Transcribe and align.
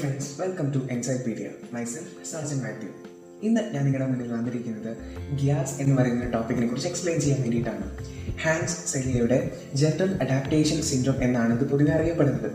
Friends 0.00 0.28
welcome 0.40 0.66
to 0.74 0.80
encyclopedia 0.94 1.46
myself 1.74 2.10
Sajan 2.30 2.58
Mathew 2.64 2.90
ഇന്ന് 3.46 3.62
ഞാൻ 3.74 3.82
നിങ്ങളുടെ 3.86 4.06
മുന്നിൽ 4.10 4.28
വന്നിരിക്കുന്നത് 4.34 4.92
ഗ്യാസ് 5.40 5.74
എന്ന് 5.82 5.94
പറയുന്ന 5.98 6.26
ടോപ്പിക്കിനെ 6.34 6.66
കുറിച്ച് 6.66 6.88
എക്സ്പ്ലെയിൻ 6.88 7.18
ചെയ്യാൻ 7.24 7.40
വേണ്ടിയിട്ടാണ്. 7.44 7.86
ഹാൻസ് 8.42 8.76
സെലിയയുടെ 8.92 9.38
ജനറൽ 9.82 10.10
അഡാപ്റ്റേഷൻ 10.24 10.78
സിൻഡ്രോം 10.90 11.18
എന്നാണ് 11.26 11.52
ഇത് 11.58 11.64
പൊതുവെ 11.72 11.92
അറിയപ്പെടുന്നത്. 11.98 12.48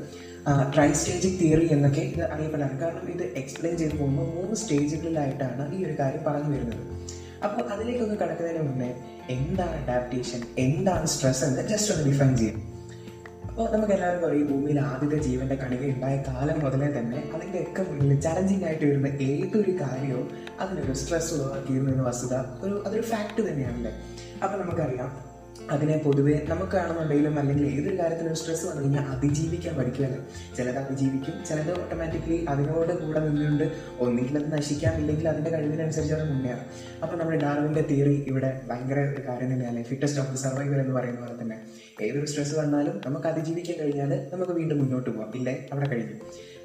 ട്രൈ 0.74 0.88
സ്റ്റേജിക് 1.00 1.38
തിയറി 1.42 1.68
എന്നൊക്കെ 1.76 2.02
ഇത് 2.14 2.24
അറിയപ്പെടാറ്. 2.34 2.76
കാരണം 2.84 3.08
ഇത് 3.16 3.26
എക്സ്പ്ലെയിൻ 3.42 3.76
ചെയ്ത് 3.82 3.96
പോകുമ്പോൾ 4.02 4.28
മൂന്ന് 4.38 4.58
സ്റ്റേജുകളിലായിട്ടാണ് 4.64 5.66
ഈ 5.76 5.86
ഒരു 5.88 5.96
കാര്യം 6.02 6.24
പറഞ്ഞു 6.28 6.52
വരുന്നത്. 6.56 6.84
അപ്പോൾ 7.48 7.64
അതിലേക്കൊന്ന് 7.74 8.18
കടക്കുന്നതിന് 8.24 8.64
മുന്നേ 8.70 8.92
എന്താണ് 9.38 9.76
അഡാപ്റ്റേഷൻ 9.84 10.42
എന്താണ് 10.66 11.08
സ്ട്രെസ് 11.16 11.44
എന്ന് 11.50 11.64
ജസ്റ്റ് 11.74 11.92
ഒന്ന് 11.96 12.06
ഡിഫൈൻ 12.12 12.34
ചെയ്യാം. 12.42 12.60
അപ്പോൾ 13.54 13.68
നമുക്ക് 13.74 13.94
എല്ലാവർക്കും 13.94 14.28
അറിയാം 14.28 14.48
ഭൂമിയിൽ 14.48 14.80
ആദ്യത്തെ 14.82 15.18
ജീവന്റെ 15.26 15.56
കണിക 15.56 15.84
ഉണ്ടായ 15.90 16.16
കാലം 16.28 16.58
മുതലേ 16.60 16.88
തന്നെ 16.96 17.20
അതിന്റെ 17.34 17.60
ഒക്കെ 17.62 17.82
മുന്നിൽ 17.90 18.20
ചലഞ്ചിങ് 18.20 18.66
ആയിട്ട് 18.66 18.86
വരുന്ന 18.86 19.10
ഏതൊരു 19.26 19.74
കാര്യവും 19.82 20.26
അതിനൊരു 20.60 20.94
സ്ട്രെസ് 20.94 21.34
ഉളവാക്കിയിരുന്നു 21.36 21.92
എന്ന 21.92 22.04
വസ്തുത 22.04 22.34
ഒരു 22.64 22.74
അതൊരു 22.86 23.04
ഫാക്ട് 23.04 23.42
തന്നെയാണല്ലേ? 23.48 23.92
അപ്പൊ 24.44 24.56
നമുക്കറിയാം 24.58 25.12
അതിനെ 25.74 25.98
പൊതുവെ 25.98 26.46
നമുക്കാണെന്നുണ്ടെങ്കിലും 26.50 27.40
അല്ലെങ്കിൽ 27.40 27.68
ഏതൊരു 27.68 28.00
കാര്യത്തിനും 28.00 28.36
സ്ട്രെസ് 28.36 28.66
വന്നു 28.66 28.82
കഴിഞ്ഞാൽ 28.82 29.06
അതിജീവിക്കാൻ 29.14 29.76
പഠിക്കുകയാണ് 29.76 30.18
ചിലത് 30.58 30.78
അതിജീവിക്കും 30.78 31.46
ചിലത് 31.46 31.72
ഓട്ടോമാറ്റിക്കലി 31.82 32.46
അതിനോട് 32.46 33.06
കൂടെ 33.06 33.20
നിന്നുകൊണ്ട് 33.20 33.72
ഒന്നുകിൽ 34.00 34.38
അത് 34.38 34.54
നശിക്കാം 34.54 34.98
ഇല്ലെങ്കിൽ 35.02 35.30
അതിന്റെ 35.30 35.52
കഴിവിനനുസരിച്ച് 35.52 36.14
അത് 36.14 36.30
മുന്നേറാം. 36.30 36.66
അപ്പോൾ 37.04 37.18
നമ്മുടെ 37.18 37.40
ഡാർവിന്റെ 37.40 37.82
തിയറി 37.82 38.24
ഇവിടെ 38.28 38.62
ഭയങ്കര 38.70 39.00
കാര്യം 39.28 39.54
തന്നെയാണ്. 39.54 39.84
ഫിറ്റസ്റ്റ് 39.84 40.22
ഓഫ് 40.22 40.32
ദി 40.32 40.36
സർവൈവർ 40.36 40.80
എന്ന് 40.80 40.94
പറയുന്ന 40.94 41.20
പോലെ 41.20 41.42
തന്നെ. 41.42 41.58
ഏതൊരു 42.02 42.26
സ്ട്രെസ് 42.26 42.56
വന്നാലും 42.56 43.02
നമുക്ക് 43.06 43.28
അതിജീവിക്കാൻ 43.28 43.78
കഴിഞ്ഞാൽ 43.80 44.30
നമുക്ക് 44.34 44.52
വീണ്ടും 44.52 44.78
മുന്നോട്ട് 44.78 45.10
പോകാം 45.10 45.36
ഇല്ലേ 45.36 45.68
അവിടെ 45.72 45.90
കഴിഞ്ഞു. 45.90 46.18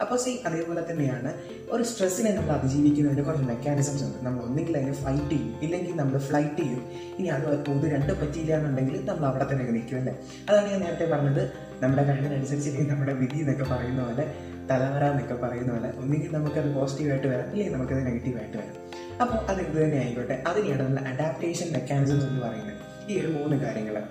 അപ്പോൾ 0.02 0.16
സി 0.16 0.40
അതേപോലെ 0.46 0.82
തന്നെയാണ് 0.90 1.30
ഒരു 1.70 1.82
സ്ട്രെസ്സിനെ 1.82 2.30
നമ്മൾ 2.32 2.52
അതിജീവിക്കുന്നതിന് 2.52 3.24
കുറച്ച് 3.24 3.44
മെക്കാനിസംസ് 3.44 4.04
ഉണ്ട്. 4.04 4.18
നമ്മൾ 4.26 4.42
ഒന്നുകിൽ 4.42 4.76
അതിനെ 4.76 4.92
ഫൈറ്റ് 4.92 5.30
ചെയ്യും 5.30 5.54
ഇല്ലെങ്കിൽ 5.62 5.96
നമ്മൾ 5.96 6.18
ഫ്ലൈറ്റ് 6.18 6.56
ചെയ്യും. 6.56 6.82
ഇനി 7.18 7.28
അത് 7.28 7.70
ഒന്ന് 7.70 7.86
രണ്ട് 7.94 8.12
പറ്റിയില്ല 8.12 8.52
എന്നുണ്ടെങ്കിൽ 8.58 8.77
നമ്മൾ 8.80 9.26
അവിടെ 9.26 9.46
തന്നെ 9.52 9.64
നിൽക്കും 9.64 9.98
അല്ലേ? 9.98 10.18
അതാണ് 10.50 10.70
ഞാൻ 10.70 10.80
നേരത്തെ 10.80 11.10
പറഞ്ഞത്. 11.10 11.50
നമ്മുടെ 11.82 12.02
കഴിവിനനുസരിച്ച് 12.02 12.90
നമ്മുടെ 12.90 13.12
വിധി 13.12 13.38
എന്നൊക്കെ 13.38 13.64
പറയുന്ന 13.64 14.04
പോലെ 14.04 14.34
തലവര 14.70 15.04
എന്നൊക്കെ 15.04 15.34
പറയുന്ന 15.34 15.72
പോലെ 15.72 15.92
ഒന്നുകിൽ 15.96 16.34
നമുക്കത് 16.34 16.74
പോസിറ്റീവായിട്ട് 16.74 17.26
വരാം 17.26 17.50
അല്ലെങ്കിൽ 17.50 17.72
നമുക്കത് 17.72 18.06
നെഗറ്റീവായിട്ട് 18.06 18.56
വരാം. 18.58 18.74
അപ്പോൾ 19.22 19.34
അത് 19.34 19.60
എന്ത് 19.60 19.82
തന്നെ 19.82 19.96
ആയിക്കോട്ടെ. 19.96 20.44
അതിനെയാണ് 20.46 20.82
നമ്മൾ 20.82 21.08
അഡാപ്റ്റേഷൻ 21.08 21.72
മെക്കാനിസംസ് 21.72 22.24
എന്ന് 22.24 22.40
പറയുന്നത്. 22.40 23.10
ഈ 23.10 23.20
ഒരു 23.20 23.26
മൂന്ന് 23.26 23.56
കാര്യങ്ങൾ. 23.56 24.02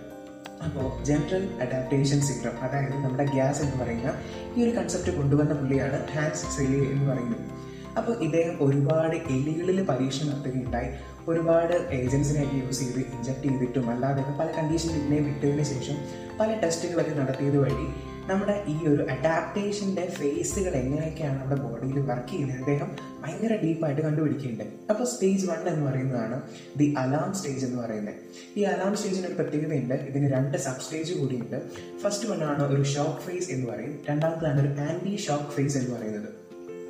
അപ്പോൾ 0.66 1.04
ജനറൽ 1.04 1.50
അഡാപ്റ്റേഷൻ 1.62 2.22
സിൻഡ്രം 2.22 2.60
അതായത് 2.62 2.96
നമ്മുടെ 2.96 3.26
ഗ്യാസ് 3.26 3.62
എന്ന് 3.62 3.84
പറയുന്ന 3.84 4.14
ഈ 4.56 4.64
ഒരു 4.64 4.78
കൺസെപ്റ്റ് 4.78 5.18
കൊണ്ടുവന്ന 5.18 5.54
പുള്ളിയാണ് 5.54 6.08
ഹാൻസ് 6.08 6.58
സെലി 6.58 6.92
എന്ന് 6.92 7.12
പറയുന്നത്. 7.12 7.42
അപ്പോൾ 7.98 8.24
ഇദ്ദേഹം 8.24 8.58
ഒരുപാട് 8.60 9.16
എലികളിൽ 9.16 9.84
പരീക്ഷണം 9.84 10.30
നടത്തുകയുണ്ടായി. 10.30 10.90
ഒരുപാട് 11.28 11.74
ഏജൻസിനെയൊക്കെ 11.92 12.56
യൂസ് 12.56 12.80
ചെയ്ത് 12.80 13.00
ഇഞ്ചക്ട് 13.00 13.44
ചെയ്തിട്ടും 13.44 13.90
അല്ലാതെ 13.90 14.24
പല 14.40 14.52
കണ്ടീഷനിൽ 14.58 14.96
ഇതിനെ 14.96 15.20
വിട്ടതിന് 15.20 15.64
ശേഷം 15.64 15.96
പല 16.40 16.60
ടെസ്റ്റുകളൊക്കെ 16.64 17.12
നടത്തിയത് 17.12 17.58
വഴി 17.58 17.88
നമ്മുടെ 18.32 18.64
ഈ 18.68 18.88
ഒരു 18.88 19.08
അഡാപ്റ്റേഷന്റെ 19.12 20.10
ഫേസുകൾ 20.10 20.72
എങ്ങനെയൊക്കെയാണ് 20.72 21.42
നമ്മുടെ 21.42 21.62
ബോഡിയിൽ 21.62 22.00
വർക്ക് 22.00 22.28
ചെയ്യുന്നത് 22.28 22.58
അദ്ദേഹം 22.58 22.96
ഭയങ്കര 23.24 23.56
ഡീപ്പായിട്ട് 23.64 24.02
കണ്ടുപിടിക്കുന്നുണ്ട്. 24.02 24.64
അപ്പോൾ 24.90 25.04
സ്റ്റേജ് 25.04 25.48
വൺ 25.48 25.70
എന്ന് 25.70 25.92
പറയുന്നതാണ് 25.92 26.42
ദി 26.78 26.96
അലാം 26.98 27.34
സ്റ്റേജ് 27.34 27.66
എന്ന് 27.66 27.84
പറയുന്നത്. 27.84 28.16
ഈ 28.58 28.64
അലാം 28.64 28.96
സ്റ്റേജിന് 28.96 29.28
ഒരു 29.28 29.34
പ്രത്യേകതയുണ്ട്. 29.34 29.94
ഇതിന് 29.94 30.32
രണ്ട് 30.32 30.58
സബ് 30.58 30.82
സ്റ്റേജ് 30.82 31.14
കൂടിയുണ്ട്. 31.14 31.62
ഫസ്റ്റ് 32.04 32.30
വൺ 32.30 32.44
ആണ് 32.44 32.74
ഒരു 32.74 32.84
ഷോക്ക് 32.84 33.22
ഫേസ് 33.22 33.52
എന്ന് 33.52 33.68
പറയും. 33.72 34.00
രണ്ടാമത്തേതാണ് 34.10 34.62
ഒരു 34.62 34.82
ആന്റി 34.82 35.16
ഷോക്ക് 35.16 35.52
ഫേസ് 35.52 35.78
എന്ന് 35.78 35.96
പറയുന്നത്. 35.96 36.47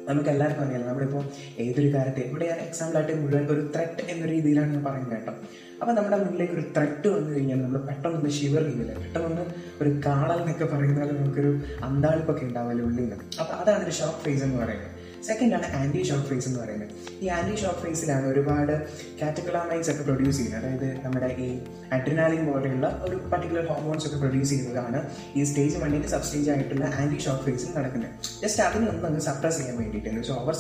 നമുക്ക് 0.10 0.30
എല്ലാവർക്കും 0.30 0.64
അറിയാം 0.66 0.84
നമ്മളിപ്പോൾ 0.88 1.24
ഏതൊരു 1.64 1.90
കാര്യത്തെ 1.96 2.22
ഇവിടെ 2.30 2.46
ഞാൻ 2.52 2.60
എക്സാമ്പിളായിട്ട് 2.68 3.14
മുഴുവൻ 3.22 3.46
ഒരു 3.56 3.64
ത്രെട്ട് 3.74 4.04
എന്ന 4.14 4.26
രീതിയിലാണ് 4.26 4.72
ഞാൻ 4.74 4.84
പറയുന്നത് 4.84 5.16
കേട്ടോ. 5.16 5.34
അപ്പോൾ 5.82 5.94
നമ്മുടെ 5.94 6.18
മുന്നിലേക്ക് 6.18 6.54
ഒരു 6.54 6.66
ത്രെട്ട് 6.76 7.08
വന്നു 7.08 7.32
കഴിഞ്ഞാൽ 7.34 7.60
നമ്മൾ 7.62 7.82
പെട്ടെന്നൊന്ന് 7.90 8.32
ഷിവർ 8.38 8.64
ചെയ്യില്ല 8.68 8.94
പെട്ടെന്നൊന്ന് 9.02 9.44
ഒരു 9.82 9.92
കാളൽ 10.06 10.40
എന്നൊക്കെ 10.40 10.66
പറയുന്നത് 10.66 11.12
നമുക്കൊരു 11.20 11.52
അന്താളിപ്പൊക്കെ 11.88 12.46
ഉണ്ടാവില്ല 12.46 12.84
ഉള്ളിൽ 12.84 13.04
നിന്ന് 13.04 13.18
അപ്പം 13.42 13.56
അതാണ് 13.62 13.84
ഒരു 13.86 13.96
ഷോക്ക് 14.00 14.22
ഫേസ് 14.26 14.44
എന്ന് 14.44 14.60
പറയുന്നത്. 14.64 14.94
സെക്കൻഡ് 15.24 15.54
ആണ് 15.54 15.76
ആന്റി 15.76 16.04
ഷോക്ക് 16.04 16.24
ഫേസ് 16.24 16.48
എന്ന് 16.48 16.60
പറയുന്നത്. 16.60 16.90
ഈ 17.22 17.28
ആന്റി 17.28 17.56
ഷോക്ക് 17.56 17.80
ഫേസിലാണ് 17.80 18.28
ഒരുപാട് 18.28 18.88
കാറ്റക്ലാമൈൻസ് 19.22 19.92
ഒക്കെ 19.92 20.04
പ്രൊഡ്യൂസ് 20.04 20.38
ചെയ്യുന്നത്. 20.38 20.66
അതായത് 20.66 21.06
നമ്മുടെ 21.06 21.36
ഈ 21.40 21.60
അഡ്രിനാലിൻ 21.92 22.46
പോലെയുള്ള 22.46 23.02
ഒരു 23.10 23.16
പർട്ടിക്കുലർ 23.16 23.66
ഹോർമോൺസ് 23.66 24.08
ഒക്കെ 24.08 24.18
പ്രൊഡ്യൂസ് 24.18 24.50
ചെയ്യുന്നതാണ് 24.50 25.10
ഈ 25.36 25.44
സ്റ്റേജ് 25.44 25.78
വണ്ണിന്റെ 25.78 26.08
സബ് 26.08 26.24
സ്റ്റേജ് 26.24 26.52
ആയിട്ടുള്ള 26.52 26.86
ആന്റി 26.86 27.22
ഷോക്ക് 27.22 27.44
ഫേസിൽ 27.44 27.78
നടക്കുന്നത്. 27.78 28.10
ജസ്റ്റ് 28.42 28.64
അതിനെ 28.64 29.08
ഒന്ന് 29.08 29.20
സപ്രസ് 29.20 29.58
ചെയ്യാൻ 29.58 29.78
വേണ്ടിയിട്ട്. 29.78 30.10
എന്ന് 30.10 30.22
വെച്ചാൽ 30.22 30.36
ഓവർ 30.36 30.56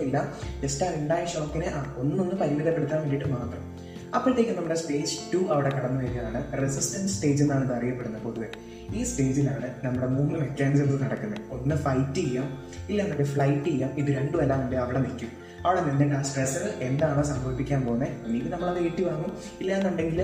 ഇല്ല. 0.00 0.38
ജസ്റ്റ് 0.62 0.84
ആ 0.84 0.94
ഉണ്ടായ 0.94 1.26
ഷോക്കിനെ 1.26 1.72
ഒന്നൊന്ന് 1.96 2.34
പരിമിതപ്പെടുത്താൻ 2.34 3.00
വേണ്ടിയിട്ട് 3.00 3.28
മാത്രം. 3.28 3.76
അപ്പോഴത്തേക്കും 4.14 4.56
നമ്മുടെ 4.56 4.74
സ്റ്റേജ് 4.74 5.16
ടു 5.34 5.52
അവിടെ 5.52 5.68
കടന്നു 5.68 6.02
വരികയാണ്. 6.02 6.60
റെസിസ്റ്റൻസ് 6.60 7.14
സ്റ്റേജ് 7.14 7.42
എന്നാണ് 7.42 7.64
ഇത് 7.64 7.72
അറിയപ്പെടുന്നത് 7.72 8.22
പൊതുവെ. 8.22 8.46
ഈ 8.92 9.04
സ്റ്റേജിലാണ് 9.04 9.74
നമ്മുടെ 9.84 10.06
മൂന്ന് 10.06 10.38
മെക്കാനിസംസ് 10.38 11.02
നടക്കുന്നത് 11.02 11.40
ഒന്ന് 11.50 11.74
ഫൈറ്റ് 11.74 12.14
ചെയ്യാം 12.14 12.48
ഇല്ല 12.88 13.02
എന്നിട്ട് 13.02 13.22
ഫ്ലൈറ്റ് 13.22 13.64
ചെയ്യാം 13.64 13.98
ഇത് 13.98 14.10
രണ്ടും 14.10 14.38
വേണ്ടി 14.38 14.76
അവിടെ 14.76 14.98
നിൽക്കും. 14.98 15.30
അവിടെ 15.66 15.80
നിന്നിട്ട് 15.80 16.14
ആ 16.14 16.22
സ്ട്രെസ്സർ 16.22 16.70
എന്താണോ 16.80 17.22
സംഭവിപ്പിക്കാൻ 17.22 17.84
പോകുന്നത് 17.84 18.10
ഒന്നുകിൽ 18.26 18.50
നമ്മളത് 18.50 18.78
ഏറ്റി 18.78 19.02
വാങ്ങും 19.02 19.32
ഇല്ല 19.60 19.72
എന്നുണ്ടെങ്കിൽ 19.78 20.20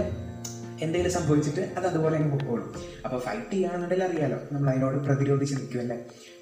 എന്തെങ്കിലും 0.81 1.13
സംഭവിച്ചിട്ട് 1.13 1.73
അത് 1.77 1.87
അതുപോലെ 1.87 2.17
അങ്ങ് 2.17 2.31
പൊക്കോളും. 2.31 2.75
അപ്പോൾ 3.05 3.19
ഫൈറ്റ് 3.19 3.51
ചെയ്യുകയാണെന്നുണ്ടെങ്കിൽ 3.51 4.07
അറിയാലോ 4.07 4.39
നമ്മൾ 4.53 4.71
അതിനോട് 4.71 4.97
പ്രതിരോധിച്ച് 4.97 5.55
നിൽക്കുമല്ലേ 5.55 5.97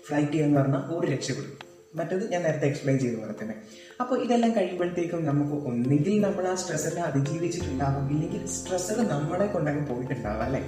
ഫ്ലൈറ്റ് 0.09 0.33
ചെയ്യാന്ന് 0.33 0.61
പറഞ്ഞാൽ 0.61 0.83
ഒരു 0.97 1.07
രക്ഷപ്പെടും. 1.07 1.59
മറ്റത് 1.95 2.31
ഞാൻ 2.33 2.43
നേരത്തെ 2.43 2.67
എക്സ്പ്ലെയിൻ 2.67 2.99
ചെയ്ത 2.99 3.17
പോലെ 3.21 3.35
തന്നെ. 3.43 3.55
അപ്പോൾ 4.01 4.23
ഇതെല്ലാം 4.25 4.57
കഴിയുമ്പോഴത്തേക്കും 4.57 5.25
നമുക്ക് 5.25 5.53
ഒന്നുകിൽ 5.53 6.21
നമ്മൾ 6.21 6.47
ആ 6.49 6.55
സ്ട്രെസ്സിനെ 6.55 7.01
അതിജീവിച്ചിട്ടുണ്ടാകും 7.01 8.11
ഇല്ലെങ്കിൽ 8.11 8.47
സ്ട്രെസ്സർ 8.47 9.07
നമ്മളെ 9.09 9.47
കൊണ്ടങ്ങ് 9.47 9.87
പോയിട്ടുണ്ടാവും 9.87 10.43
അല്ലേ? 10.43 10.63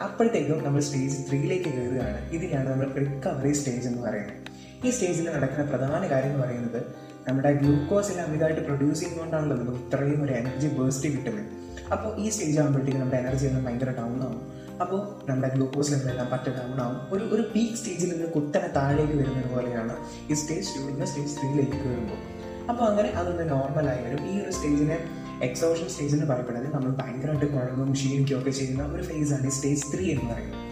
അപ്പോഴത്തേക്കും 0.00 0.64
നമ്മൾ 0.64 0.80
സ്റ്റേജ് 0.80 1.28
ത്രീയിലേക്ക് 1.28 1.64
കയറുകയാണ്. 1.64 2.30
ഇതിനാണ് 2.30 2.70
നമ്മൾ 2.70 2.88
റിക്കവറി 2.98 3.52
സ്റ്റേജ് 3.52 3.86
എന്ന് 3.88 4.02
പറയുന്നത്. 4.02 4.50
ഈ 4.84 4.90
സ്റ്റേജിൽ 4.90 5.30
നടക്കുന്ന 5.36 5.70
പ്രധാന 5.70 6.08
കാര്യം 6.10 6.30
എന്ന് 6.30 6.42
പറയുന്നത് 6.42 6.80
നമ്മുടെ 7.28 7.52
ഗ്ലൂക്കോസ് 7.52 8.10
എല്ലാം 8.10 8.26
അമിതമായിട്ട് 8.28 8.60
പ്രൊഡ്യൂസ് 8.60 9.00
ചെയ്യുന്നതുകൊണ്ടാണല്ലോ 9.00 9.56
നമുക്ക് 9.56 9.78
ഇത്രയും 9.78 10.22
ഒരു 10.22 10.32
എനർജി 10.32 10.66
ബേസ്റ്റ് 10.66 11.08
കിട്ടുന്നത് 11.08 11.48
അപ്പോൾ 11.92 12.20
ഈ 12.20 12.28
സ്റ്റേജ് 12.28 12.60
ആകുമ്പോഴത്തേക്കും 12.60 13.00
നമ്മുടെ 13.00 13.18
എനർജി 13.18 13.46
എല്ലാം 13.46 13.64
ഭയങ്കര 13.64 13.90
ഡൗൺ 13.90 14.22
ആവും. 14.22 14.40
അപ്പോൾ 14.80 15.00
നമ്മുടെ 15.28 15.48
ഗ്ലൂക്കോസ് 15.54 15.92
ലെവൽ 15.92 16.08
എല്ലാം 16.10 16.28
പറ്റ 16.32 16.48
ഡൗൺ 16.48 16.80
ആവും. 16.80 16.98
ഒരു 17.12 17.24
ഒരു 17.34 17.42
പീക്ക് 17.54 17.76
സ്റ്റേജിൽ 17.76 18.12
നിന്ന് 18.12 18.32
കുത്തനെ 18.32 18.68
താഴേക്ക് 18.68 19.12
വരുന്നത് 19.12 19.54
പോലെയാണ് 19.54 19.96
ഈ 20.30 20.34
സ്റ്റേജ് 20.34 20.66
ടൂ 20.76 21.06
സ്റ്റേജ് 21.06 21.36
ത്രീയിലേക്ക് 21.40 21.78
കയറുമ്പോൾ. 21.84 22.20
അപ്പോൾ 22.70 22.84
അങ്ങനെ 22.84 23.08
അതൊന്ന് 23.08 23.50
നോർമലായി 23.50 24.02
വരും. 24.04 24.26
ഈ 24.30 24.42
ഒരു 24.44 24.50
സ്റ്റേജിനെ 24.50 24.98
എക്സോഷൻ 25.42 25.88
സ്റ്റേജ് 25.88 26.14
എന്ന് 26.14 26.26
പറയപ്പെടുന്നത് 26.26 26.74
നമ്മൾ 26.74 26.90
ഭയങ്കരമായിട്ട് 26.90 27.54
കുഴങ്ങും 27.54 27.92
ക്ഷീണിക്കുകയൊക്കെ 27.92 28.50
ചെയ്യുന്ന 28.50 28.82
ഒരു 28.82 29.02
ഫേസാണ് 29.02 29.50
സ്റ്റേജ് 29.50 29.82
ത്രീ 29.94 30.10
എന്ന് 30.10 30.32
പറയുന്നത്. 30.32 30.62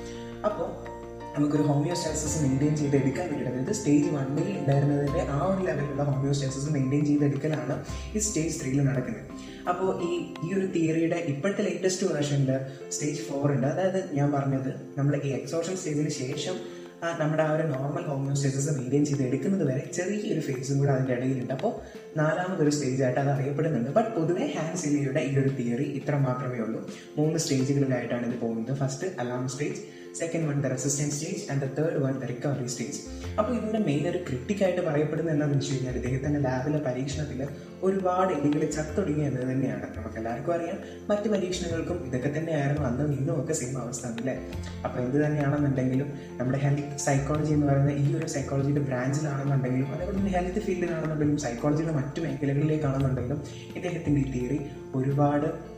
അപ്പോൾ 0.44 0.94
നമുക്കൊരു 1.36 1.62
ഹോമിയോസ്റ്റാസിസ് 1.62 2.42
മെയിന്റെയിൻ 2.42 2.76
ചെയ്ത് 2.76 2.96
എടുക്കാൻ 2.96 3.26
വേണ്ടിയിട്ട് 3.26 3.50
അതായത് 3.50 3.72
സ്റ്റേജ് 3.72 4.08
വണ്ണിൽ 4.10 4.58
ഉണ്ടായിരുന്നതിന്റെ 4.58 5.20
ആ 5.20 5.54
ഒരു 5.54 5.64
ലെവലിലുള്ള 5.64 6.02
ഹോമിയോസ്റ്റാസിസ് 6.02 6.70
മെയിന്റെയിൻ 6.70 7.06
ചെയ്തെടുക്കലാണ് 7.06 7.84
ഈ 8.16 8.18
സ്റ്റേജ് 8.18 8.60
ത്രീയിൽ 8.60 8.82
നടക്കുന്നത്. 8.82 9.24
അപ്പോൾ 9.68 10.02
ഈ 10.02 10.34
ഈ 10.44 10.54
ഒരു 10.54 10.66
തിയറിയുടെ 10.66 11.16
ഇപ്പോഴത്തെ 11.16 11.62
ലേറ്റസ്റ്റ് 11.62 12.06
വേർഷനിൽ 12.12 12.58
സ്റ്റേജ് 12.90 13.20
ഫോർ 13.20 13.52
ഉണ്ട്. 13.52 13.66
അതായത് 13.66 14.14
ഞാൻ 14.14 14.32
പറഞ്ഞത് 14.32 14.74
നമ്മൾ 14.98 15.20
ഈ 15.24 15.28
എക്സോഷൻ 15.28 15.76
സ്റ്റേജിന് 15.76 16.08
ശേഷം 16.08 16.73
നമ്മുടെ 17.02 17.42
ആ 17.42 17.52
ഒരു 17.52 17.62
നോർമൽ 17.62 18.02
ഹോമിയോസ്റ്റേസിസ് 18.02 18.78
മെയിന്റെയിൻ 18.78 19.04
ചെയ്ത് 19.04 19.22
എടുക്കുന്നത് 19.22 19.68
വരെ 19.68 19.90
ചെറിയൊരു 19.94 20.40
ഫേസും 20.40 20.78
കൂടെ 20.78 20.90
അതിന്റെ 20.90 21.14
ഇടയിലുണ്ട്. 21.14 21.52
അപ്പോൾ 21.52 21.72
നാലാമതൊരു 22.16 22.70
സ്റ്റേജ് 22.70 23.02
ആയിട്ട് 23.02 23.20
അത് 23.20 23.28
അറിയപ്പെടുന്നുണ്ട്. 23.28 23.90
ബട്ട് 23.90 24.10
പൊതുവേ 24.10 24.46
ഹാൻഡ് 24.46 25.20
ഈ 25.20 25.38
ഒരു 25.38 25.48
തിയറി 25.48 25.84
ഇത്ര 25.84 26.16
മാത്രമേ 26.16 26.58
ഉള്ളൂ. 26.58 26.88
മൂന്ന് 27.18 27.38
സ്റ്റേജുകളിലായിട്ടാണ് 27.38 28.32
ഇത് 28.32 28.40
പോകുന്നത്. 28.40 28.76
First 28.76 29.06
alarm 29.20 29.48
stage 29.48 29.80
second 30.18 30.48
one 30.48 30.62
the 30.62 30.66
resistance 30.66 31.14
stage 31.14 31.52
and 31.52 31.62
the 31.62 31.64
third 31.64 32.04
one 32.04 32.18
the 32.18 32.24
recovery 32.24 32.66
stage 32.66 33.00
അപ്പോൾ 33.38 33.56
ഇതിന്റെ 33.56 33.78
മെയിൻ 33.78 34.08
ഒരു 34.08 34.18
ക്രിട്ടിക്കായിട്ട് 34.18 34.80
പറയപ്പെടുന്ന 34.80 35.30
എന്താണെന്ന് 35.30 35.58
വെച്ച് 35.58 35.74
കഴിഞ്ഞാൽ 35.74 35.94
ഇദ്ദേഹത്തിന്റെ 35.94 36.40
ലാബിലെ 36.40 36.78
പരീക്ഷണത്തിൽ 36.78 37.46
ഒരുപാട് 37.82 38.32
എലികൾ 38.32 38.70
ചത്തൊടുങ്ങി 38.70 39.24
എന്നത് 39.24 39.42
തന്നെയാണ്. 39.42 39.96
നമുക്ക് 39.96 40.16
എല്ലാവർക്കും 40.16 40.54
അറിയാം. 40.54 40.78
മറ്റ് 41.08 41.28
പരീക്ഷണങ്ങൾക്കും 41.28 42.06
ഇതൊക്കെ 42.06 42.38
തന്നെയായിരുന്നു. 42.38 42.88
അന്നും 42.88 43.12
ഇന്നും 43.12 43.42
ഒക്കെ 43.42 43.52
സെയിം 43.52 43.78
അവസ്ഥ 43.78 44.06
അല്ലേ? 44.06 44.52
അപ്പോൾ 44.84 45.00
എന്ത് 45.00 45.26
തന്നെയാണെന്നുണ്ടെങ്കിലും 45.26 46.12
നമ്മുടെ 46.36 46.58
ഹെൽത്ത് 46.58 46.98
സൈക്കോളജി 46.98 47.52
എന്ന് 47.52 47.66
പറയുന്ന 47.66 47.90
ഈ 47.90 48.14
ഒരു 48.14 48.26
സൈക്കോളജിയുടെ 48.26 48.80
ബ്രാഞ്ചിലാണെന്നുണ്ടെങ്കിലും 48.80 49.94
അതേപോലെ 49.94 50.18
തന്നെ 50.18 50.32
ഹെൽത്ത് 50.32 50.60
ഫീൽഡിലാണെന്നുണ്ടെങ്കിലും 50.60 51.40
സൈക്കോളജിയുടെ 51.40 51.92
മറ്റു 51.92 52.20
മേഖലകളിലേക്കാണെന്നുണ്ടെങ്കിലും 52.20 53.42
ഇദ്ദേഹത്തിന്റെ 53.76 54.20
ഈ 54.20 54.32
തിയറി 54.32 54.60
ഒരുപാട് 54.94 55.74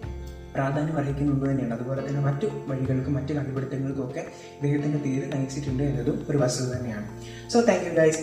പ്രാധാന്യം 0.56 0.96
അർഹിക്കുന്നുണ്ട് 1.02 1.46
തന്നെയാണ്. 1.50 1.74
അതുപോലെ 1.78 2.02
തന്നെ 2.08 2.22
മറ്റു 2.28 2.48
വഴികൾക്കും 2.70 3.14
മറ്റു 3.18 3.32
കണ്ടുപിടുത്തങ്ങൾക്കും 3.38 4.04
ഒക്കെ 4.08 4.24
ഇദ്ദേഹത്തിന്റെ 4.58 5.00
പേര് 5.06 5.26
നയിച്ചിട്ടുണ്ട് 5.34 5.84
എന്നതും 5.90 6.18
ഒരു 6.30 6.40
വസ്തുത 6.44 6.68
തന്നെയാണ്. 6.76 7.08
So 7.54 7.60
thank 7.70 7.86
you 7.88 7.94
guys 8.00 8.22